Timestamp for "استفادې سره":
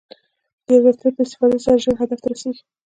1.25-1.81